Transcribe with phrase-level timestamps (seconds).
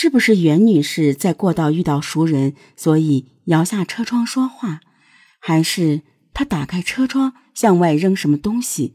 [0.00, 4.78] 是不是袁女士在过道遇到熟人，所以摇下车窗说话？
[5.40, 8.94] 还是她打开车窗向外扔什么东西？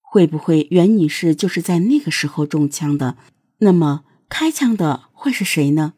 [0.00, 3.18] 会不会袁女士就是在那个时候中枪的？
[3.58, 5.92] 那么开枪的会是谁呢？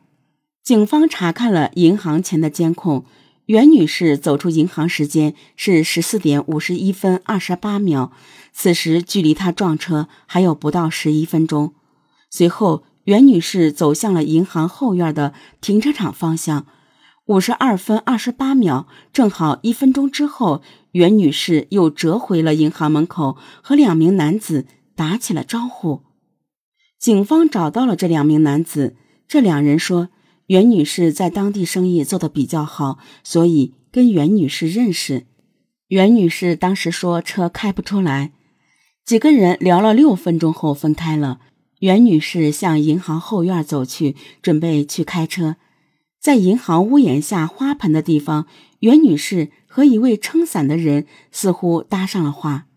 [0.64, 3.04] 警方查看了银行前的监控，
[3.46, 8.10] 袁女士走出银行时间是十四点五十一分二十八秒，
[8.52, 11.74] 此时距离她撞车还有不到十一分钟。
[12.28, 16.66] 随后，袁女士走向了银行后院的停车场方向，
[17.26, 26.02] 五十二分二十八秒，正好一分钟之后，袁女士又折回了银行门口，和两名男子打起了招呼。
[26.98, 30.08] 警方找到了这两名男子，这两人说。
[30.46, 35.24] 袁女士在当地生意做得比较好，所以跟袁女士认识。
[35.88, 38.32] 袁女士当时说车开不出来，
[39.02, 41.38] 几个人聊了六分钟后分开了。
[41.82, 45.56] 袁女士向银行后院走去，准备去开车。
[46.20, 48.46] 在银行屋檐下花盆的地方，
[48.78, 52.68] 袁女士和一位撑伞的人似乎搭上了话。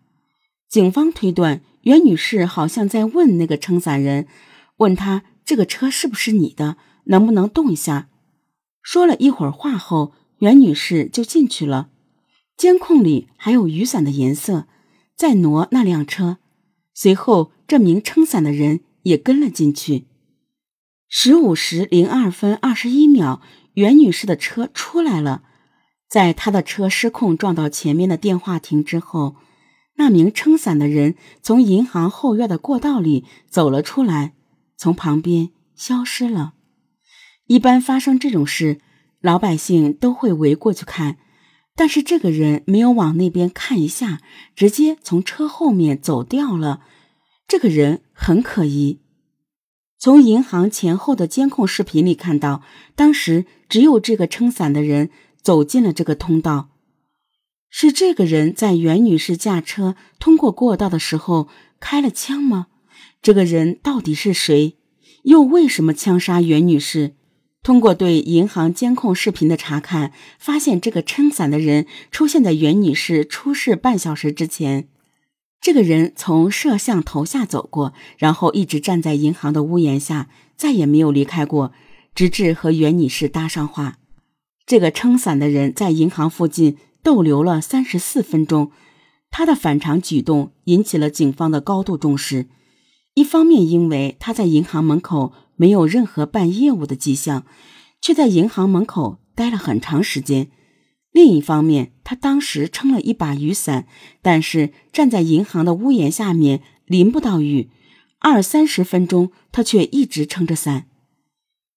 [0.68, 4.26] 警方推断，袁女士好像在问那个撑伞人，
[4.78, 6.76] 问他这个车是不是你的。
[7.04, 8.08] 能不能动一下？
[8.82, 11.90] 说了一会儿话后，袁女士就进去了。
[12.56, 14.66] 监控里还有雨伞的颜色，
[15.14, 16.38] 在挪那辆车。
[16.92, 20.06] 随后，这名撑伞的人也跟了进去。
[21.08, 23.40] 十五时零二分二十一秒，
[23.74, 25.44] 袁女士的车出来了。
[26.08, 29.36] 在她的车失控撞到前面的电话亭之后，
[29.94, 34.34] 那名撑伞的人从银行后院的过道里走了出来，
[34.76, 36.54] 从旁边消失了。
[37.46, 38.80] 一般发生这种事，
[39.20, 41.18] 老百姓都会围过去看，
[41.76, 44.20] 但是这个人没有往那边看一下，
[44.56, 46.80] 直接从车后面走掉了。
[47.48, 49.00] 这个人很可疑。
[49.98, 52.62] 从银行前后的监控视频里看到，
[52.94, 56.70] 当时只有这个撑伞的人走进了这个通道。
[57.70, 61.48] 是这个人在袁女士驾车通过过道的时候
[61.78, 62.66] 开了枪吗？
[63.22, 64.76] 这个人到底是谁？
[65.22, 67.14] 又为什么枪杀袁女士？
[67.62, 74.88] 通过对银行监控视频的查看，发现这个撑伞的人出现在袁女士出事半小时之前。
[75.60, 81.72] 这个人从摄像头下走过，然后一直站在银行的屋檐下，再也没有离开过，
[82.14, 83.98] 直至和袁女士搭上话。
[84.64, 88.70] 这个撑伞的人在银行附近逗留了三十四分钟，
[89.30, 92.46] 他的反常举动引起了警方的高度重视。
[93.14, 95.32] 一方面，因为他在银行门口。
[95.58, 97.46] 没有任何办业务的迹象，
[98.02, 100.50] 却在银行门口待了很长时间。
[101.16, 103.86] 另一方面，他当时撑了一把雨伞，
[104.20, 107.70] 但是站在银行的屋檐下面淋不到雨，
[108.18, 110.88] 二三十分钟他却一直撑着伞。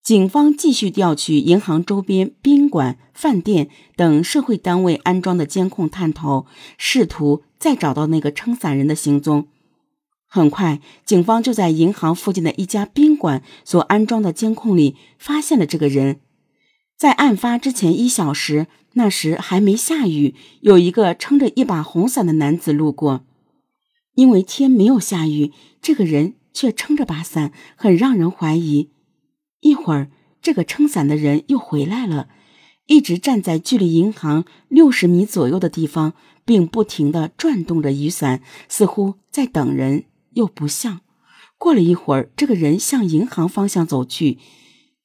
[0.03, 6.45] 警方继续调取银行周边宾馆、饭店等社会单位安装的监控探头，
[6.77, 9.47] 试图再找到那个撑伞人的行踪。
[10.27, 16.19] 很快，警方就在银行附近的一家宾馆所安装的监控里发现了这个人。
[16.99, 23.23] 在案发之前一小时，那时还没下雨，有一个撑着一把红伞的男子路过。
[24.15, 28.89] 因为天没有下雨，这个人却撑着把伞，很让人怀疑。
[29.61, 30.11] 一会儿，
[30.41, 32.27] 这个撑伞的人又回来了，
[32.87, 36.11] 一直站在距离银行六十米左右的地方，
[36.43, 40.03] 并不停地转动着雨伞，似乎在等人。
[40.33, 40.99] 又不像。
[41.57, 44.37] 过了一会儿，这个人向银行方向走去。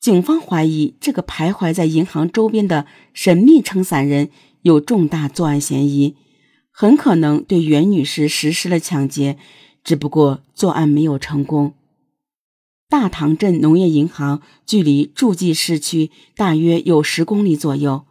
[0.04, 2.84] 警方怀疑这个徘徊在银行周边的
[3.14, 4.28] 神秘撑伞人
[4.60, 6.14] 有重大作案嫌疑，
[6.70, 9.38] 很可能对袁女士实施了抢劫，
[9.82, 11.72] 只不过作案没有成功。
[12.86, 18.04] 大塘镇农业银行距离诸暨市区大约有十公里左右。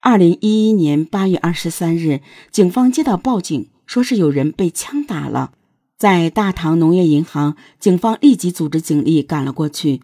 [0.00, 2.20] 二零一一年八月二十三日，
[2.52, 5.54] 警方接到报警，说是有人被枪打了。
[5.98, 10.02] 在大唐农业银行，警方立即组织警力赶了过去。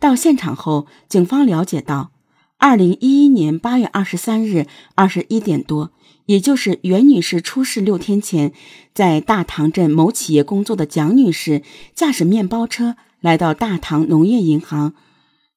[0.00, 2.12] 到现场后，警方了解到，
[2.56, 5.90] 二零一一年八月二十三日二十一点多，
[6.26, 8.52] 也就是袁女士出事六天前，
[8.94, 11.62] 在大唐镇某企业工作的蒋女士
[11.96, 14.94] 驾驶面包车来到大唐农业银行。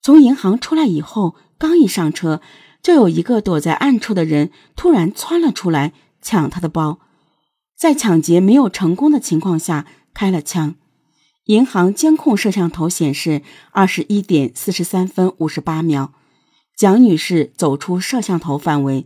[0.01, 2.41] 从银行出来以后，刚一上车，
[2.81, 6.97] 就有一个躲在暗处的人突然窜了出来，抢她的包。
[7.77, 9.85] 在抢劫没有成功的情况下
[10.15, 10.73] 开了枪。
[11.51, 16.13] 银行监控摄像头显示，二十一点四十三分五十八秒，
[16.77, 19.05] 蒋女士走出摄像头范围。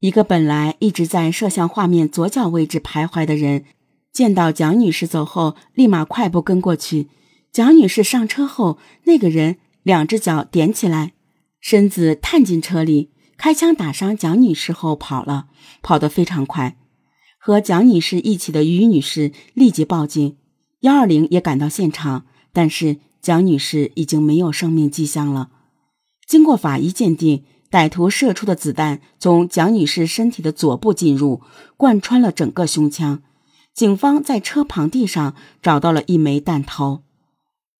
[0.00, 3.66] 一个本来一直在摄像画面左脚位置徘徊的人，
[4.12, 7.08] 见到蒋女士走后，立马快步跟过去。
[7.52, 11.12] 蒋女士上车后，那个人两只脚踮起来，
[11.60, 15.46] 身子探进车里，开枪打伤蒋女士后跑了，
[15.82, 16.76] 跑得非常快。
[17.38, 20.36] 和蒋女士一起的于女士立即报警，
[20.84, 25.48] 幺二零也赶到现场，但是蒋女士已经没有生命迹象了。
[26.26, 31.40] 经过法医鉴定，歹徒射出的子弹从蒋女士身体的左部进入，
[31.78, 33.22] 贯穿了整个胸腔。
[33.72, 37.00] 警方在车旁地上找到了一枚弹头。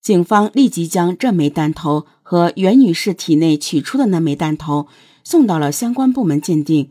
[0.01, 4.87] 警方立即将这枚弹头和袁女士体内取出的那枚弹头
[5.23, 6.91] 送到了相关部门鉴定，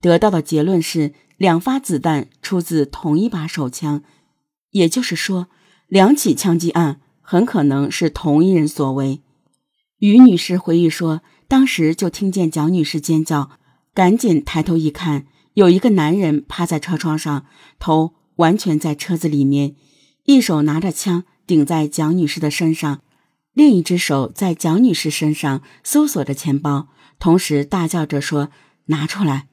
[0.00, 4.02] 得到的结论是两发子弹出自同一把手枪，
[4.70, 5.48] 也就是说，
[5.86, 9.20] 两起枪击案很可能是同一人所为。
[9.98, 13.50] 于女士回忆说，当时就听见蒋女士尖叫，
[13.94, 17.46] 赶紧抬头一看，有一个男人趴在车窗上，
[17.78, 19.74] 头完全在车子里面，
[20.24, 21.24] 一手拿着枪。
[21.46, 23.00] 顶在蒋女士的身上，
[23.54, 26.86] 另一只手在蒋女士身上搜索着钱包，
[27.18, 28.50] 同时大叫着说
[28.86, 29.48] ：“拿出来！”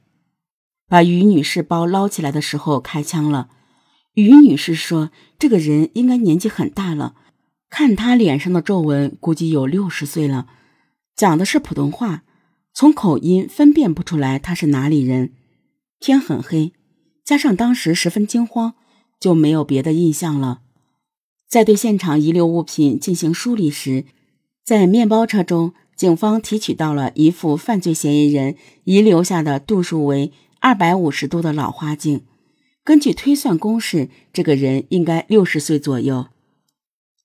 [0.88, 3.50] 把于女士包捞起来的时候开枪了。
[4.18, 7.14] 于女士说：“这个人应该年纪很大了，
[7.70, 10.48] 看他脸上的皱纹，估计有六十岁了。
[11.16, 12.24] 讲的是普通话，
[12.74, 15.34] 从口音分辨不出来他是哪里人。
[16.00, 16.74] 天很黑，
[17.24, 18.74] 加上当时十分惊慌，
[19.20, 20.62] 就没有别的印象了。”
[21.48, 24.06] 在对现场遗留物品进行梳理时，
[24.66, 28.56] 在面包车中，警方提取到了一副犯罪嫌疑人
[28.86, 32.24] 遗留下的度数为二百五十度的老花镜。
[32.88, 36.28] 根据推算公式，这个人应该六十岁左右。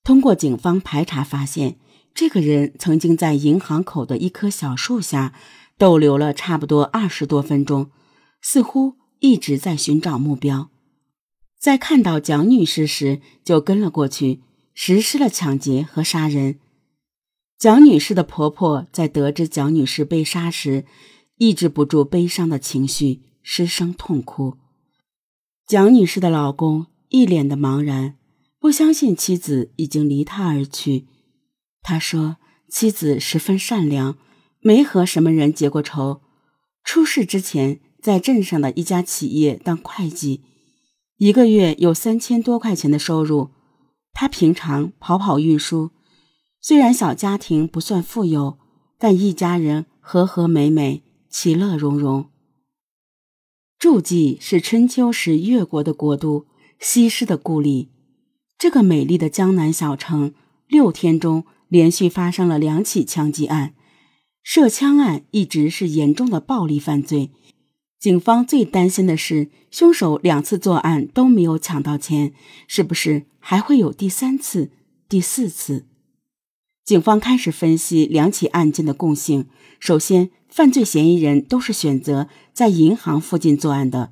[0.03, 1.77] 通过警方排查发现，
[2.13, 5.33] 这个人曾经在银行口的一棵小树下
[5.77, 7.89] 逗留了差不多二十多分钟，
[8.41, 10.69] 似乎一直在寻找目标。
[11.57, 14.41] 在看到蒋女士时，就跟了过去，
[14.73, 16.59] 实施了抢劫和杀人。
[17.57, 20.83] 蒋女士的婆婆在得知蒋女士被杀时，
[21.37, 24.57] 抑制不住悲伤的情绪，失声痛哭。
[25.65, 28.15] 蒋女士的老公一脸的茫然，
[28.59, 31.07] 不相信妻子已经离他而去。
[31.81, 32.37] 他说
[32.69, 34.17] ：“妻子十分善良，
[34.59, 36.21] 没和什么人结过仇。
[36.83, 40.41] 出事之前，在镇上的一家企业当会计。”
[41.17, 43.51] 一个月有三千多块钱的收入，
[44.11, 45.91] 他平常跑跑运输，
[46.59, 48.57] 虽然小家庭不算富有，
[48.99, 52.29] 但一家人和和美美，其乐融融。
[53.83, 56.45] 诸暨是春秋时越国的国都，
[56.79, 57.89] 西施的故里。
[58.57, 60.33] 这个美丽的江南小城，
[60.69, 63.73] 六天中连续发生了两起枪击案，
[64.41, 67.31] 涉枪案一直是严重的暴力犯罪。
[67.99, 72.31] 警方最担心的是，凶手两次作案都没有抢到钱，
[72.65, 74.71] 是不是还会有第三次、
[75.09, 75.85] 第四次？
[76.85, 79.49] 警方开始分析两起案件的共性。
[79.77, 84.11] 首先，犯罪嫌疑人都是选择在银行附近作案的；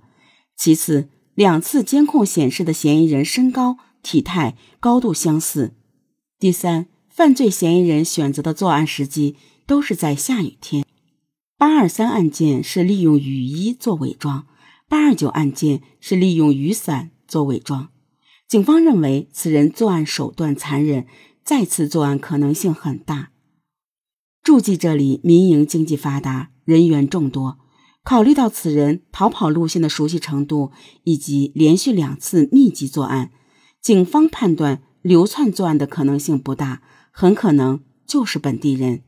[0.57, 5.73] 其次，两次监控显示的嫌疑人身高、体态高度相似；
[6.39, 9.35] 第三，犯罪嫌疑人选择的作案时机
[9.67, 10.83] 都是在下雨天。
[11.59, 14.47] 八二三案件是利用雨衣做伪装，
[14.89, 17.89] 八二九案件是利用雨伞做伪装。
[18.47, 21.05] 警方认为此人作案手段残忍，
[21.43, 23.29] 再次作案可能性很大。
[24.43, 27.59] 诸暨这里民营经济发达，人员众多，
[28.03, 30.71] 考虑到此人逃跑路线的熟悉程度
[31.03, 33.29] 以及连续两次密集作案，
[33.79, 36.81] 警方判断流窜作案的可能性不大，
[37.11, 39.03] 很可能就是本地人。